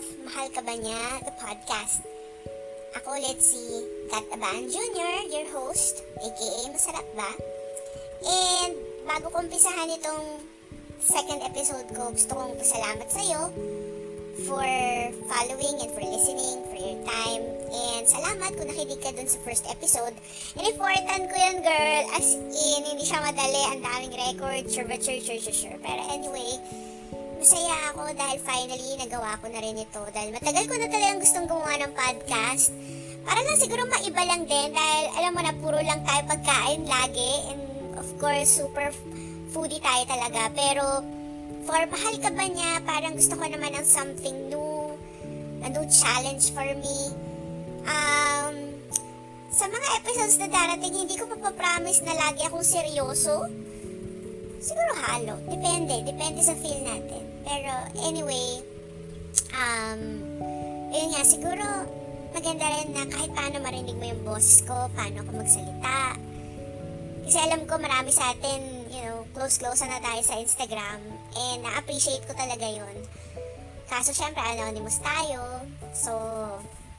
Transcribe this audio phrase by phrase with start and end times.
[0.00, 2.00] of Mahal Ka Ba Niya, the podcast.
[2.96, 3.60] Ako ulit si
[4.08, 7.28] Kat Aban Jr., your host, aka Masarap Ba?
[8.24, 8.72] And
[9.04, 10.40] bago ko umpisahan itong
[11.04, 13.52] second episode ko, gusto kong pasalamat sa'yo
[14.48, 14.64] for
[15.28, 17.44] following and for listening, for your time.
[17.68, 20.16] And salamat kung nakinig ka dun sa first episode.
[20.56, 22.02] And important ko yun, girl.
[22.16, 23.62] As in, hindi siya madali.
[23.68, 25.76] Ang daming record, sure, sure, sure, sure, sure.
[25.84, 26.56] Pero anyway,
[27.40, 30.02] masaya ako dahil finally nagawa ko na rin ito.
[30.12, 32.68] Dahil matagal ko na talagang gustong gumawa ng podcast.
[33.24, 37.32] Para lang siguro maiba lang din dahil alam mo na puro lang tayo pagkain lagi.
[37.48, 37.60] And
[37.96, 38.92] of course, super
[39.56, 40.52] foodie tayo talaga.
[40.52, 40.84] Pero
[41.64, 44.92] for mahal ka ba niya, parang gusto ko naman ng something new.
[45.64, 47.08] A new challenge for me.
[47.88, 48.76] Um,
[49.48, 53.48] sa mga episodes na darating, hindi ko papapromise na lagi akong seryoso.
[54.60, 55.40] Siguro halo.
[55.48, 56.04] Depende.
[56.04, 57.29] Depende sa feel natin.
[57.44, 57.72] Pero
[58.04, 58.60] anyway,
[59.54, 60.00] um,
[60.90, 61.64] yun nga, siguro
[62.30, 66.18] maganda rin na kahit paano marinig mo yung boss ko, paano ako magsalita.
[67.26, 70.98] Kasi alam ko marami sa atin, you know, close-close na tayo sa Instagram
[71.38, 72.96] and na-appreciate ko talaga yun.
[73.86, 75.62] Kaso syempre, anonymous tayo.
[75.94, 76.14] So,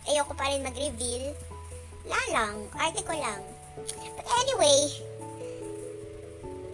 [0.08, 1.36] ayoko pa rin mag-reveal.
[2.08, 3.44] Wala lang, arte ko lang.
[4.16, 4.80] But anyway,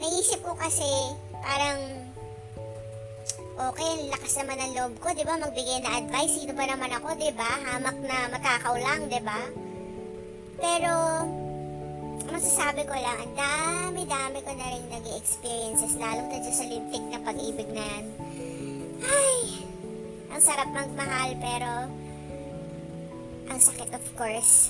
[0.02, 0.90] naisip ko kasi
[1.42, 1.97] parang
[3.58, 5.42] okay, lakas naman ang loob ko, 'di ba?
[5.42, 7.52] Magbigay na advice, sino ba naman ako, 'di ba?
[7.66, 9.42] Hamak na matakaw lang, 'di ba?
[10.62, 10.94] Pero
[12.28, 17.06] masasabi ko lang, ang dami-dami ko na rin naging experiences, lalong na dyan sa lintik
[17.10, 18.06] na pag-ibig na yan.
[19.02, 19.38] Ay,
[20.30, 21.72] ang sarap magmahal, pero
[23.48, 24.70] ang sakit of course.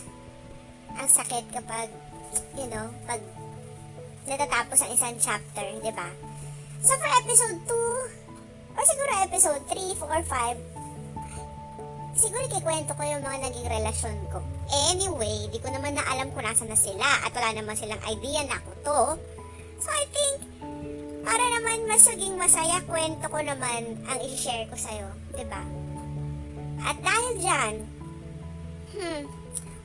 [0.96, 1.92] Ang sakit kapag,
[2.56, 3.20] you know, pag
[4.28, 6.08] natatapos ang isang chapter, di ba?
[6.84, 7.97] So for episode 2,
[8.78, 14.42] or siguro episode 3, 4, 5, siguro kikwento ko yung mga naging relasyon ko.
[14.94, 18.46] Anyway, di ko naman na alam kung nasa na sila at wala naman silang idea
[18.46, 19.02] na ako to.
[19.82, 20.38] So I think,
[21.26, 25.10] para naman mas maging masaya, kwento ko naman ang i-share ko sa'yo.
[25.46, 25.62] ba?
[26.86, 27.74] At dahil dyan,
[28.98, 29.22] hmm,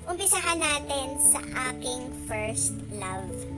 [0.09, 1.41] umpisahan natin sa
[1.73, 3.52] aking first love.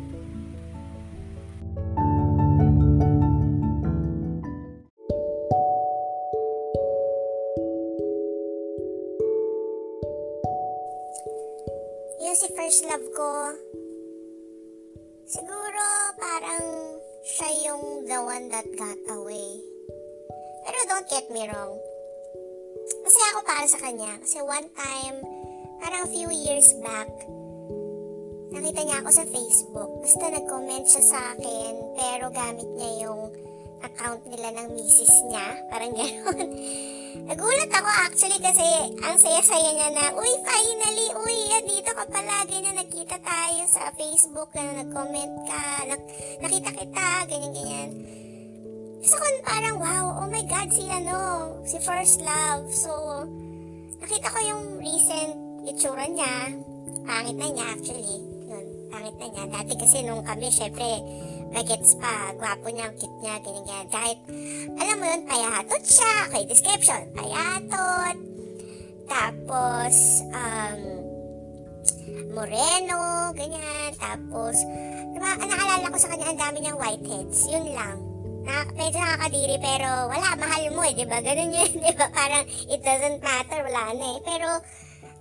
[15.24, 15.84] Siguro
[16.20, 16.66] parang
[17.24, 19.58] siya yung the one that got away.
[20.64, 21.74] Pero don't get me wrong.
[23.04, 24.12] Masaya ako para sa kanya.
[24.20, 25.16] Kasi one time,
[25.80, 27.08] parang few years back,
[28.52, 29.90] nakita niya ako sa Facebook.
[30.00, 33.32] Basta nag-comment siya sa akin, pero gamit niya yung
[33.84, 35.64] account nila ng misis niya.
[35.68, 36.50] Parang gano'n.
[37.14, 38.66] Nagulat ako actually kasi
[38.98, 44.50] ang saya-saya niya na, Uy, finally, uy, dito ka palagi na nagkita tayo sa Facebook
[44.50, 46.10] na nag-comment ka, nak-
[46.42, 47.90] nakita kita, ganyan-ganyan.
[49.06, 49.14] So,
[49.46, 52.66] parang, wow, oh my God, si ano, si First Love.
[52.74, 52.90] So,
[54.02, 55.38] nakita ko yung recent
[55.70, 56.50] itsura niya.
[57.06, 58.26] Pangit na niya actually.
[58.50, 59.44] Yun, pangit na niya.
[59.54, 60.98] Dati kasi nung kami, syempre,
[61.54, 63.86] bagets pa, gwapo niya, cute niya, ganyan, ganyan.
[63.94, 64.18] Kahit,
[64.74, 66.12] alam mo yun, payatot siya.
[66.26, 68.16] Okay, description, payatot.
[69.06, 69.94] Tapos,
[70.34, 70.80] um,
[72.34, 73.90] moreno, ganyan.
[73.94, 74.58] Tapos,
[75.14, 77.46] diba, naalala ko sa kanya, ang dami niyang whiteheads.
[77.46, 78.02] Yun lang.
[78.44, 81.22] Na, medyo nakakadiri, pero wala, mahal mo eh, di ba?
[81.22, 82.10] Ganun yun, di ba?
[82.10, 84.18] Parang, it doesn't matter, wala na eh.
[84.26, 84.48] Pero,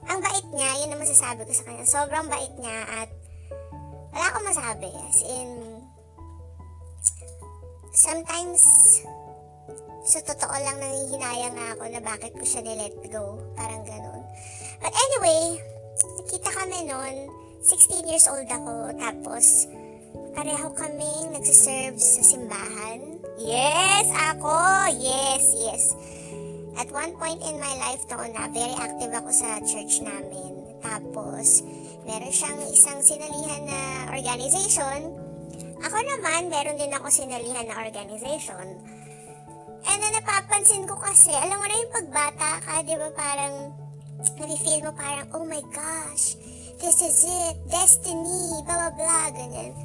[0.10, 1.86] ang bait niya, yun ang masasabi ko sa kanya.
[1.88, 3.10] Sobrang bait niya at
[4.12, 4.90] wala akong masabi.
[4.92, 5.50] As in,
[7.94, 8.62] sometimes,
[10.04, 13.40] sa totoo lang nangihinayang ako na bakit ko siya nilet go.
[13.56, 14.26] Parang ganun.
[14.84, 15.64] But anyway,
[16.20, 17.16] nakita kami noon,
[17.64, 19.72] 16 years old ako, tapos
[20.34, 23.22] pareho kaming nagsiserve sa simbahan.
[23.40, 24.90] Yes, ako!
[24.98, 25.84] Yes, yes.
[26.74, 30.82] At one point in my life noon na very active ako sa church namin.
[30.82, 31.64] Tapos,
[32.04, 35.23] meron siyang isang sinalihan na organization.
[35.84, 38.80] Ako naman, meron din ako sinalihan na organization.
[39.84, 43.76] And then, napapansin ko kasi, alam mo na yung pagbata ka, di ba parang,
[44.40, 46.40] nafe-feel mo parang, oh my gosh,
[46.80, 49.76] this is it, destiny, blah blah blah, ganyan.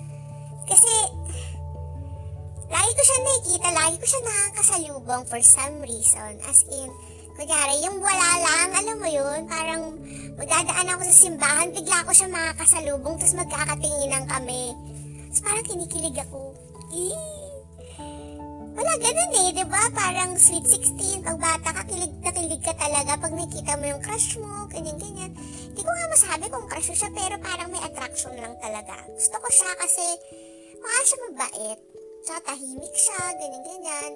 [0.70, 0.94] Kasi,
[2.70, 6.32] lagi ko siya nakikita, lagi ko siya nakakasalubong for some reason.
[6.46, 6.94] As in,
[7.34, 9.98] kunyari, yung wala lang, alam mo yun, parang
[10.38, 14.78] magdadaan ako sa simbahan, bigla ko siya makakasalubong, tapos magkakatinginan kami.
[15.28, 16.56] Tapos parang kinikilig ako.
[16.88, 17.48] Eee!
[18.78, 19.82] wala ganun eh, di ba?
[19.90, 24.00] Parang sweet 16, pag bata ka, kilig na kilig ka talaga pag nakita mo yung
[24.00, 25.34] crush mo, ganyan-ganyan.
[25.34, 29.02] Hindi ko nga masabi kung crush siya, pero parang may attraction lang talaga.
[29.10, 30.06] Gusto ko siya kasi
[30.78, 31.78] mukha siya mabait.
[32.22, 34.12] Tsaka tahimik siya, ganyan-ganyan.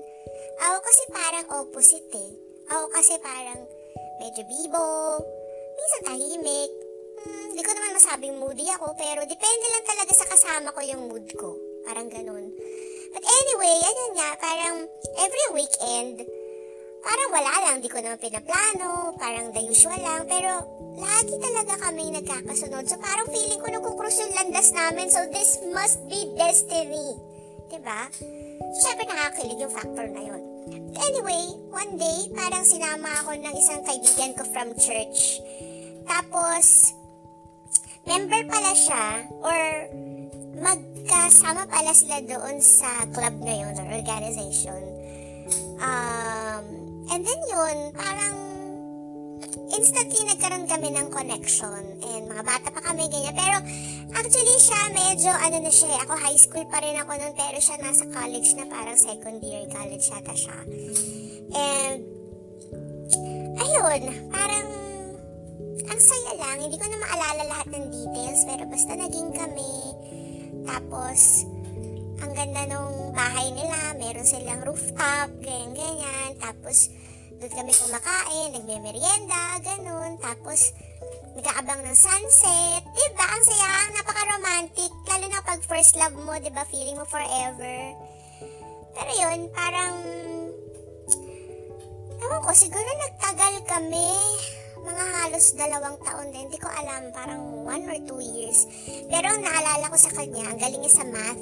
[0.62, 2.30] Ako kasi parang opposite eh.
[2.70, 3.60] Ako kasi parang
[4.22, 4.86] medyo bibo,
[5.76, 6.81] minsan tahimik.
[7.22, 11.02] Hmm, Hindi ko naman masabing moody ako, pero depende lang talaga sa kasama ko yung
[11.06, 11.54] mood ko.
[11.86, 12.50] Parang ganun.
[13.12, 14.76] But anyway, ayun nga, parang
[15.20, 16.24] every weekend,
[17.04, 20.64] parang wala lang, di ko naman pinaplano, parang the usual lang, pero
[20.96, 22.88] lagi talaga kami nagkakasunod.
[22.88, 27.14] So parang feeling ko nagkukrus yung landas namin, so this must be destiny.
[27.68, 28.08] Diba?
[28.80, 30.42] So nakakilig yung factor na yun.
[31.02, 35.42] Anyway, one day, parang sinama ako ng isang kaibigan ko from church.
[36.06, 36.94] Tapos,
[38.06, 39.60] member pala siya, or
[40.58, 44.82] magkasama pala sila doon sa club na yun or organization.
[45.82, 46.64] Um,
[47.10, 48.36] and then yun, parang
[49.72, 53.34] instantly nagkaroon kami ng connection and mga bata pa kami ganyan.
[53.34, 53.58] Pero
[54.12, 57.58] actually siya medyo ano na siya, eh, ako high school pa rin ako noon pero
[57.58, 60.58] siya nasa college na parang second year college yata siya.
[61.52, 62.00] And
[63.58, 64.81] ayun, parang
[65.88, 66.56] ang saya lang.
[66.62, 69.74] Hindi ko na maalala lahat ng details pero basta naging kami.
[70.62, 71.48] Tapos,
[72.22, 73.98] ang ganda nung bahay nila.
[73.98, 76.38] Meron silang rooftop, ganyan-ganyan.
[76.38, 76.92] Tapos,
[77.42, 80.14] doon kami kumakain, nagme-merienda, ganun.
[80.22, 80.70] Tapos,
[81.34, 82.82] nag-aabang ng sunset.
[82.94, 83.26] Diba?
[83.26, 84.92] Ang saya, napaka-romantic.
[85.10, 86.62] Lalo na pag first love mo, diba?
[86.70, 87.78] Feeling mo forever.
[88.94, 89.94] Pero yun, parang...
[92.22, 94.14] Ewan ko, siguro nagtagal kami.
[94.82, 96.50] Mga halos dalawang taon din.
[96.50, 98.66] Hindi ko alam, parang one or two years.
[99.06, 101.40] Pero ang naalala ko sa kanya, ang galing niya sa math.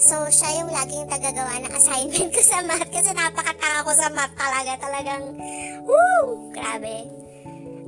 [0.00, 4.34] So, siya yung laging tagagawa ng assignment ko sa math kasi napakatanga ko sa math
[4.38, 4.72] talaga.
[4.80, 5.24] Talagang,
[5.84, 6.48] woo!
[6.54, 7.10] Grabe.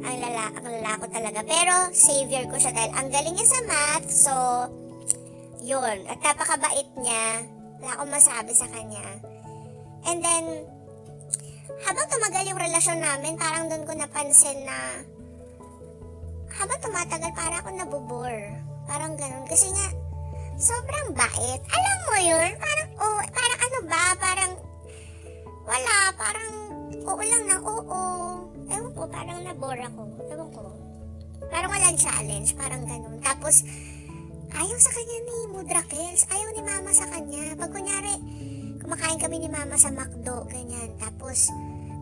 [0.02, 1.40] Ang lala, ang lala ko talaga.
[1.46, 4.08] Pero, savior ko siya dahil ang galing niya sa math.
[4.10, 4.34] So,
[5.62, 5.98] yun.
[6.10, 7.46] At napakabait niya.
[7.78, 9.06] Wala akong masabi sa kanya.
[10.02, 10.66] And then,
[11.80, 15.00] habang tumagal yung relasyon namin, parang doon ko napansin na
[16.52, 18.34] habang tumatagal, parang ako nabubor.
[18.84, 19.44] Parang ganun.
[19.48, 19.88] Kasi nga,
[20.60, 21.60] sobrang bait.
[21.64, 22.50] Alam mo yun?
[22.60, 24.04] Parang, oh, parang ano ba?
[24.20, 24.52] Parang,
[25.64, 25.96] wala.
[26.14, 26.50] Parang,
[27.02, 28.02] oo lang na oo.
[28.68, 30.02] Ewan ko, parang nabore ako.
[30.28, 30.62] Ewan ko.
[31.48, 32.54] Parang walang challenge.
[32.54, 33.16] Parang ganun.
[33.24, 33.64] Tapos,
[34.52, 36.28] ayaw sa kanya ni Mudrakels.
[36.28, 37.56] Ayaw ni mama sa kanya.
[37.56, 38.14] Pag kunyari,
[38.92, 40.92] kumakain kami ni mama sa McDo, ganyan.
[41.00, 41.48] Tapos,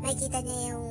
[0.02, 0.90] makikita niya yung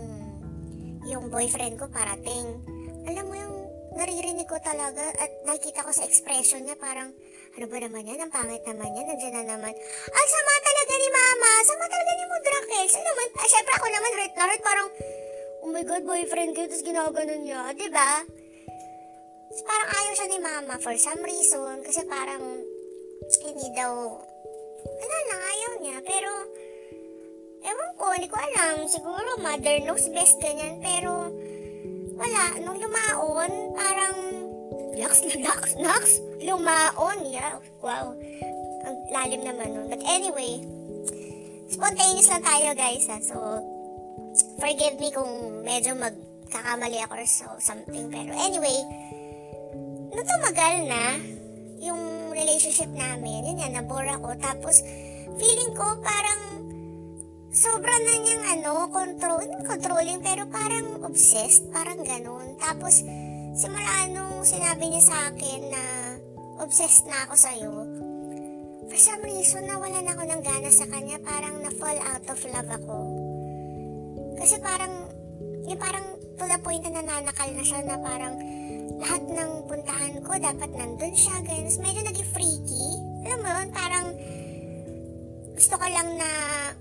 [1.11, 2.55] yung boyfriend ko parating.
[3.03, 3.55] Alam mo yung
[3.99, 7.11] naririnig ko talaga at nakikita ko sa expression niya parang
[7.51, 8.15] ano ba naman yan?
[8.15, 9.11] Ang pangit naman yan.
[9.11, 9.75] Nandiyan na naman.
[10.07, 11.51] Ang sama talaga ni mama.
[11.67, 12.93] Sama talaga ni Mudrakels.
[12.95, 13.27] Ano naman?
[13.35, 14.61] Ah, syempre ako naman hurt na hurt.
[14.63, 14.87] Parang,
[15.67, 16.63] oh my God, boyfriend ko.
[16.63, 17.59] Tapos ginaganon niya.
[17.91, 18.23] Ba?
[19.51, 21.83] Tapos parang ayaw siya ni mama for some reason.
[21.83, 22.63] Kasi parang
[23.43, 24.28] hindi daw
[24.85, 25.97] wala lang, ayaw niya.
[26.05, 26.31] Pero,
[27.63, 28.87] ewan ko, hindi ko alam.
[28.87, 30.79] Siguro, mother knows best ganyan.
[30.79, 31.31] Pero,
[32.15, 32.59] wala.
[32.63, 34.15] Nung lumaon, parang,
[34.99, 36.03] Nax, nax, nax,
[36.43, 37.23] lumaon.
[37.31, 38.11] Yeah, wow.
[38.83, 39.87] Ang lalim naman nun.
[39.87, 40.59] But anyway,
[41.71, 43.23] spontaneous lang tayo, guys, ha.
[43.23, 43.63] So,
[44.59, 48.11] forgive me kung medyo magkakamali ako or so, something.
[48.11, 48.75] Pero anyway,
[50.11, 51.15] nung tumagal na,
[51.79, 54.35] yung relationship namin, yun yan, nabore ako.
[54.39, 54.83] Tapos,
[55.39, 56.41] feeling ko parang
[57.49, 62.59] sobra na niyang ano, control, controlling, pero parang obsessed, parang ganun.
[62.59, 63.01] Tapos,
[63.55, 65.83] simula nung sinabi niya sa akin na
[66.59, 67.71] obsessed na ako sa'yo,
[68.89, 72.97] for some reason, nawalan ako ng gana sa kanya, parang na-fall out of love ako.
[74.39, 74.93] Kasi parang,
[75.67, 76.05] yung parang
[76.39, 78.35] to the point na nananakal na siya na parang
[78.99, 81.71] lahat ng puntahan ko, dapat nandun siya, ganyan.
[81.71, 82.85] Tapos medyo naging freaky.
[83.23, 84.07] Alam mo yun, parang
[85.59, 86.29] gusto ko lang na,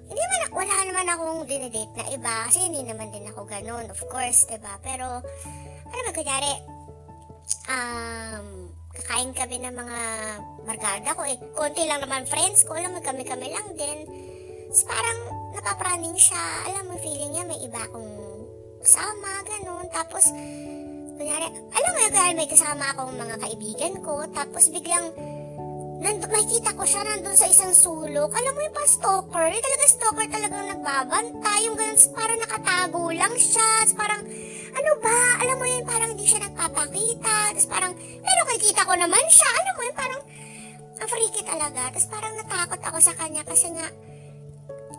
[0.06, 4.00] hindi man, wala naman akong dinedate na iba, kasi hindi naman din ako ganun, of
[4.06, 5.22] course, ba Pero,
[5.86, 6.52] ano ba, kunyari,
[7.66, 9.98] um, kakain kami ng mga
[10.62, 14.06] barkada ko, eh, konti lang naman friends ko, alam mo, kami-kami lang din.
[14.70, 15.18] Tapos parang,
[15.58, 18.14] napapraning siya, alam mo, feeling niya may iba akong
[18.78, 19.86] kasama, ganun.
[19.90, 20.30] Tapos,
[21.18, 25.10] kunyari, alam mo, kunyari may kasama akong mga kaibigan ko, tapos biglang,
[25.98, 28.30] nandun, makikita ko siya nandun sa isang sulok.
[28.30, 33.34] Alam mo yung pa stalker, yung talaga stalker talagang nagbabantay, yung ganun, parang nakatago lang
[33.34, 34.22] siya, parang,
[34.78, 39.24] ano ba, alam mo yun, parang hindi siya nagpapakita, tapos parang, pero kikita ko naman
[39.26, 40.20] siya, alam mo yun, parang,
[40.98, 43.90] ang freaky talaga, tapos parang natakot ako sa kanya kasi nga,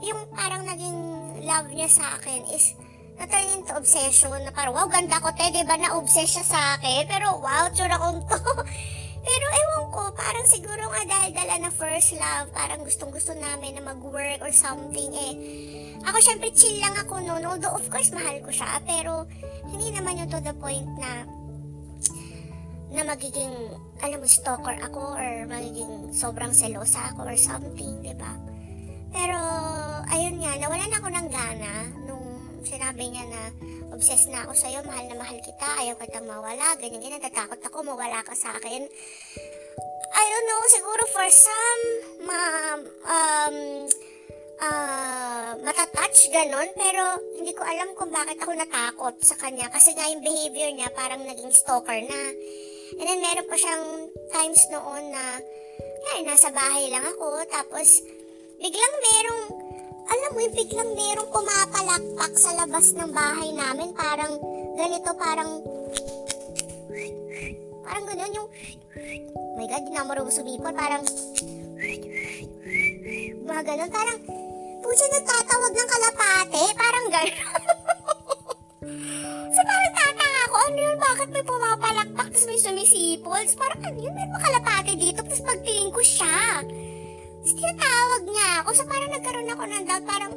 [0.03, 0.99] yung parang naging
[1.43, 2.75] love niya sa akin is
[3.19, 7.03] na-turn into obsession na parang, wow, ganda ko, te, di ba na-obsess siya sa akin?
[7.05, 8.39] Pero, wow, tsura kong to.
[9.27, 13.75] Pero ewan ko, parang siguro nga dahil dala na first love, parang gustong gusto namin
[13.75, 15.35] na mag-work or something eh.
[16.07, 19.27] Ako syempre chill lang ako noon, although of course mahal ko siya, pero
[19.67, 21.27] hindi naman yung to the point na
[22.89, 23.53] na magiging,
[24.01, 28.33] alam mo, stalker ako or magiging sobrang selosa ako or something, di ba?
[29.13, 29.37] Pero,
[30.09, 31.73] ayun nga, nawalan ako ng gana
[32.63, 33.41] sinabi niya na
[33.93, 37.83] obsessed na ako sa'yo, mahal na mahal kita, ayaw kitang mawala, ganyan, ganyan, natatakot ako,
[37.83, 38.87] mawala ka sa akin.
[40.09, 41.83] I don't know, siguro for some,
[42.25, 42.41] ma,
[43.05, 43.57] um,
[44.61, 50.09] ah, matatouch, ganon, pero hindi ko alam kung bakit ako natakot sa kanya, kasi nga
[50.09, 52.21] yung behavior niya parang naging stalker na.
[52.99, 53.85] And then meron pa siyang
[54.33, 55.39] times noon na,
[56.15, 58.01] ay, nasa bahay lang ako, tapos
[58.59, 59.43] biglang merong,
[60.09, 64.33] alam mo biglang merong pumapalakpak sa labas ng bahay namin, parang
[64.73, 65.61] ganito, parang,
[67.85, 68.47] parang ganun yung,
[69.37, 71.03] oh my god, di na marunong sumipon, parang,
[73.45, 74.17] mga ganun, parang,
[74.81, 77.37] puso nagtatawag ng kalapate, parang ganun.
[79.53, 83.99] so parang tatanga ako, ano yun, bakit may pumapalakpak, tapos may sumisipol, Tapos parang ano
[84.01, 85.41] yun, may makalapate dito, tapos.
[85.45, 85.68] Tapos
[87.55, 90.33] tinatawag niya ako, so parang nagkaroon ako ng doubt, parang,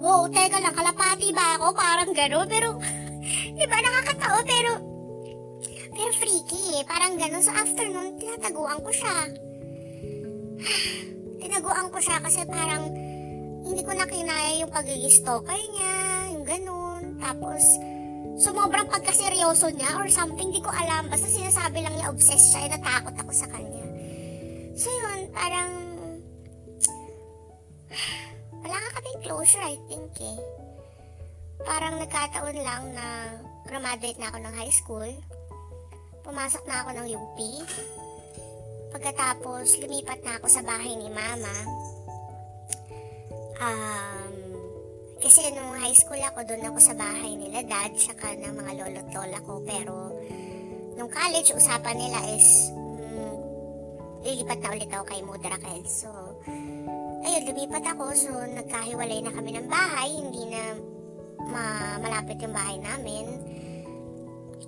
[0.00, 1.66] wow, teka lang, kalapati ba ako?
[1.76, 2.68] Parang gano'n, pero,
[3.58, 4.70] di ba, nakakatao, pero,
[5.90, 7.42] pero freaky eh, parang gano'n.
[7.44, 9.16] So after nun, tinataguan ko siya.
[11.40, 12.88] Tinaguan ko siya kasi parang,
[13.60, 14.08] hindi ko na
[14.56, 15.94] yung pagiging stalker niya,
[16.32, 17.20] yung gano'n.
[17.20, 17.62] Tapos,
[18.40, 21.12] sumobrang pagkaseryoso niya or something, di ko alam.
[21.12, 23.84] Basta sinasabi lang niya, obsessed siya, eh, natakot ako sa kanya.
[24.80, 25.99] So yun, parang,
[28.62, 30.38] wala nga kaming closure, I think eh.
[31.60, 33.06] Parang nagkataon lang na
[33.68, 35.10] graduate na ako ng high school.
[36.24, 37.38] Pumasok na ako ng UP.
[38.90, 41.54] Pagkatapos, lumipat na ako sa bahay ni mama.
[43.60, 44.34] Um,
[45.20, 49.08] kasi nung high school ako, doon ako sa bahay nila dad, saka ng mga lolo't
[49.12, 49.60] lola ko.
[49.62, 49.94] Pero,
[50.96, 53.36] nung college, usapan nila is, mm,
[54.24, 55.80] lilipat na ulit ako kay Mudrakel.
[55.84, 56.08] So,
[57.40, 58.04] ayun, lumipat ako.
[58.12, 60.12] So, nagkahiwalay na kami ng bahay.
[60.12, 60.62] Hindi na
[61.48, 63.24] ma- malapit yung bahay namin.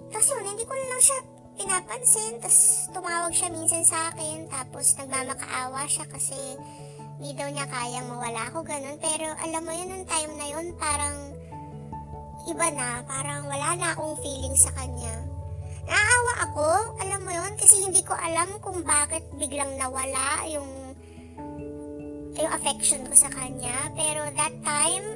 [0.08, 1.18] Tapos yun, hindi ko na lang siya
[1.60, 2.32] pinapansin.
[2.40, 4.48] Tapos tumawag siya minsan sa akin.
[4.48, 6.56] Tapos nagmamakaawa siya kasi
[7.20, 8.96] hindi daw niya kayang mawala ako ganun.
[8.96, 11.16] Pero alam mo yun, nung time na yun, parang
[12.48, 13.04] iba na.
[13.04, 15.12] Parang wala na akong feeling sa kanya.
[15.82, 16.68] Naawa ako,
[17.04, 20.81] alam mo yun, kasi hindi ko alam kung bakit biglang nawala yung
[22.36, 23.92] yung affection ko sa kanya.
[23.96, 25.06] Pero that time,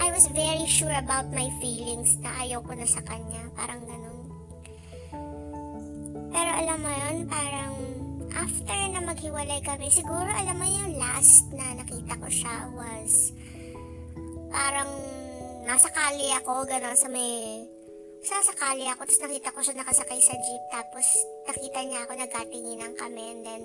[0.00, 3.48] I was very sure about my feelings na ayaw ko na sa kanya.
[3.56, 4.20] Parang ganun.
[6.30, 7.74] Pero alam mo yun, parang
[8.32, 13.34] after na maghiwalay kami, siguro alam mo yung last na nakita ko siya was
[14.50, 14.90] parang
[15.62, 17.62] nasa kali ako, gano'n sa may
[18.20, 21.06] sasakali ako, tapos nakita ko siya nakasakay sa jeep, tapos
[21.48, 23.62] nakita niya ako, nagkatinginan kami, and then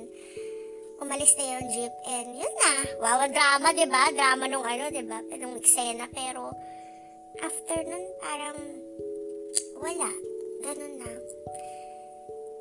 [0.99, 2.73] umalis na yung jeep, and yun na,
[3.03, 4.03] wow, drama, ba?
[4.15, 5.19] Drama nung ano, ba?
[5.35, 6.55] Nung eksena, pero
[7.43, 8.59] after nun, parang
[9.79, 10.11] wala,
[10.63, 11.11] ganun na.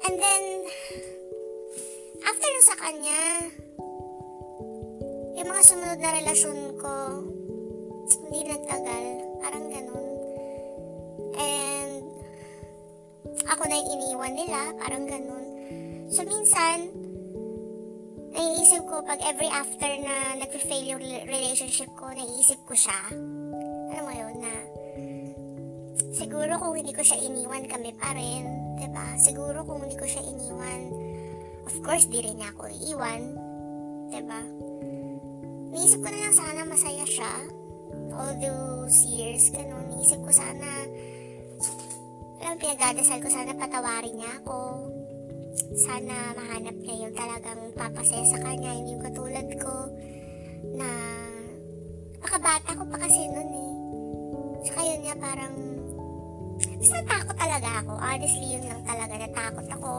[0.04, 0.42] And then,
[2.26, 3.20] after nun sa kanya,
[5.38, 6.94] yung mga sumunod na relasyon ko,
[8.26, 9.04] hindi nagtagal,
[9.40, 10.08] parang ganun.
[11.38, 12.02] And,
[13.46, 15.46] ako na yung iniwan nila, parang ganun.
[16.10, 17.03] So, minsan,
[18.34, 22.98] naiisip ko pag every after na nag-fail yung rela- relationship ko, naiisip ko siya.
[23.94, 24.54] Alam mo yun, na
[26.10, 28.44] siguro kung hindi ko siya iniwan, kami pa rin.
[28.90, 29.14] ba?
[29.18, 30.82] Siguro kung hindi ko siya iniwan,
[31.66, 33.22] of course, di rin niya ako iiwan.
[34.26, 34.40] ba?
[35.74, 37.32] Niisip ko na lang sana masaya siya.
[38.14, 39.90] All those years, ganun.
[39.94, 40.86] Niisip ko sana,
[42.42, 44.93] alam, pinagdadasal ko sana patawarin niya ako.
[45.74, 49.90] Sana mahanap niya yung talagang papasaya sa kanya, hindi yung katulad ko
[50.78, 50.88] na
[52.22, 53.72] pakabata ko pa kasi nun eh.
[54.70, 55.54] Saka yun niya parang
[56.78, 57.92] basta natakot talaga ako.
[57.98, 59.14] Honestly, yun lang talaga.
[59.18, 59.92] Natakot ako.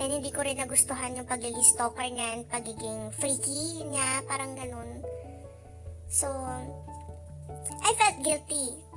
[0.00, 4.24] And hindi ko rin nagustuhan yung pagiging stalker niya and pagiging freaky niya.
[4.24, 5.04] Parang ganun.
[6.08, 6.32] So,
[7.84, 8.91] I felt guilty.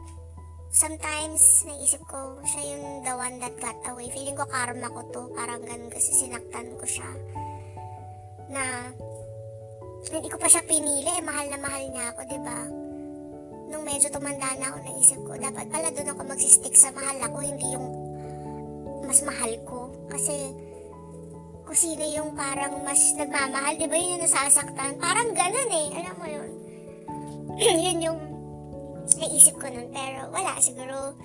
[0.75, 4.11] Sometimes, naisip ko, siya yung the one that got away.
[4.11, 5.31] Feeling ko karma ko to.
[5.31, 7.07] Parang ganun kasi sinaktan ko siya.
[8.51, 8.91] Na,
[10.03, 12.59] hindi ko pa siya pinili, eh, mahal na mahal niya ako, di ba?
[13.71, 17.37] Nung medyo tumanda na ako, naisip ko, dapat pala doon ako magsistick sa mahal ako,
[17.39, 17.87] hindi yung
[19.07, 19.95] mas mahal ko.
[20.11, 20.51] Kasi,
[21.63, 24.99] kung sino yung parang mas nagmamahal, di ba yun yung nasasaktan?
[24.99, 26.49] Parang ganun eh, alam mo yun.
[27.87, 28.34] yun yung
[29.19, 29.89] naisip ko nun.
[29.91, 31.15] Pero wala, siguro,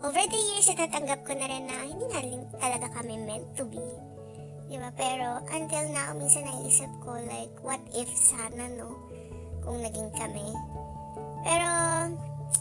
[0.00, 2.20] over the years, natanggap ko na rin na hindi na
[2.56, 3.82] talaga kami meant to be.
[4.70, 4.94] Di ba?
[4.94, 8.94] Pero until now, minsan naisip ko, like, what if sana, no?
[9.66, 10.46] Kung naging kami.
[11.42, 11.68] Pero,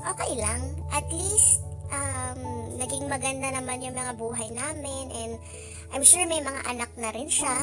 [0.10, 0.62] okay lang.
[0.90, 1.62] At least,
[1.94, 2.42] um,
[2.82, 5.06] naging maganda naman yung mga buhay namin.
[5.14, 5.34] And
[5.94, 7.56] I'm sure may mga anak na rin siya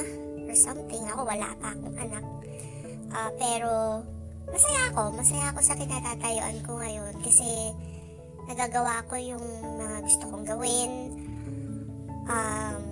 [0.47, 1.03] or something.
[1.11, 2.25] Ako, wala pa akong anak.
[3.11, 4.03] Ah, pero,
[4.51, 5.03] masaya ako.
[5.15, 7.15] Masaya ako sa kinatatayuan ko ngayon.
[7.23, 7.75] Kasi,
[8.47, 9.47] nagagawa ko yung
[9.79, 10.91] mga gusto kong gawin.
[12.27, 12.83] Um,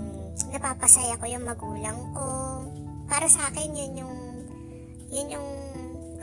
[0.51, 2.63] napapasaya ko yung magulang ko.
[3.07, 4.15] Para sa akin, yun yung,
[5.11, 5.49] yun yung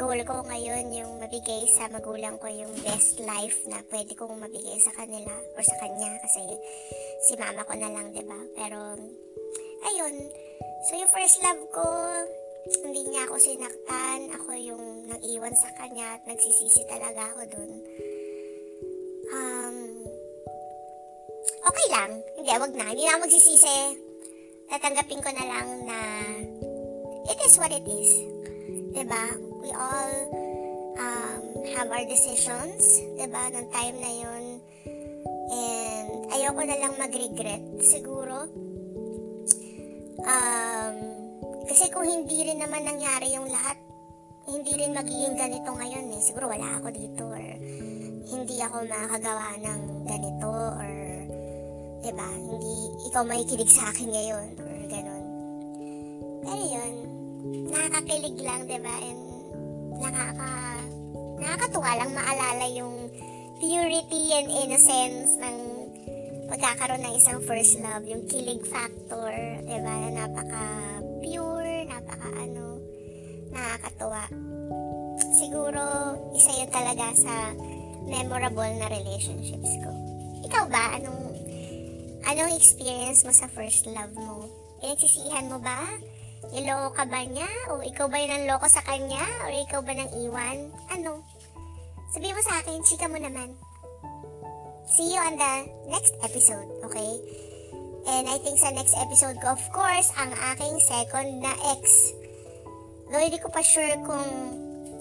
[0.01, 4.81] goal ko ngayon, yung mabigay sa magulang ko yung best life na pwede kong mabigay
[4.81, 6.41] sa kanila or sa kanya kasi
[7.29, 8.39] si mama ko na lang, 'di ba?
[8.57, 8.97] Pero
[9.85, 10.15] ayun.
[10.89, 11.85] So yung first love ko,
[12.81, 17.71] hindi niya ako sinaktan, ako yung nag-iwan sa kanya at nagsisisi talaga ako dun.
[19.31, 19.75] Um,
[21.65, 22.11] okay lang.
[22.37, 22.85] Hindi, wag na.
[22.91, 23.77] Hindi na ako magsisisi.
[24.71, 25.99] Tatanggapin ko na lang na
[27.27, 28.11] it is what it is.
[29.07, 29.25] ba?
[29.63, 30.11] We all
[30.99, 31.43] um,
[31.75, 33.51] have our decisions, ba?
[33.51, 34.43] Nung time na 'yon.
[35.51, 38.47] And ayoko na lang mag-regret siguro.
[40.21, 40.95] Um,
[41.67, 43.75] kasi kung hindi rin naman nangyari yung lahat,
[44.49, 46.21] hindi rin magiging ganito ngayon eh.
[46.21, 47.45] Siguro wala ako dito or
[48.31, 50.93] hindi ako makagawa ng ganito or
[52.01, 52.29] 'di ba?
[52.33, 52.73] Hindi
[53.11, 55.25] ikaw makikinig sa akin ngayon or ganun.
[56.41, 56.93] Pero 'yun,
[57.69, 58.95] nakakakilig lang, 'di ba?
[58.97, 59.21] And
[60.01, 60.49] nakaka
[61.41, 63.09] nakakatuwa lang maalala yung
[63.61, 65.57] purity and innocence ng
[66.49, 69.93] pagkakaroon ng isang first love, yung kilig factor, 'di ba?
[70.01, 70.65] Na napaka
[71.21, 72.60] pure, napaka ano,
[73.51, 74.23] nakakatuwa.
[75.35, 75.83] Siguro
[76.33, 77.53] isa 'yun talaga sa
[78.07, 79.91] memorable na relationships ko.
[80.47, 81.21] Ikaw ba anong
[82.27, 84.47] anong experience mo sa first love mo?
[84.81, 85.85] Pinagsisihan mo ba?
[86.49, 87.47] Niloko ka ba niya?
[87.69, 89.21] O ikaw ba yung nanloko sa kanya?
[89.45, 90.73] O ikaw ba nang iwan?
[90.89, 91.21] Ano?
[92.11, 93.53] Sabi mo sa akin, chika mo naman.
[94.91, 95.53] See you on the
[95.87, 97.13] next episode, okay?
[98.03, 102.11] And I think sa next episode ko, of course, ang aking second na ex.
[103.11, 104.27] Though hindi ko pa sure kung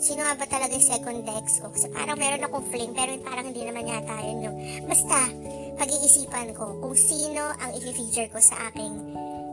[0.00, 1.70] sino nga ba talaga yung second ex ko.
[1.70, 4.56] Kasi parang meron akong fling, pero parang hindi naman yata yun yung...
[4.88, 5.30] Basta,
[5.76, 8.96] pag-iisipan ko kung sino ang i-feature ko sa aking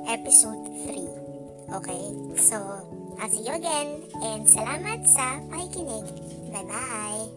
[0.08, 1.78] episode 3.
[1.78, 2.04] Okay?
[2.40, 2.58] So,
[3.20, 6.08] I'll see you again and salamat sa pakikinig.
[6.50, 7.37] Bye-bye!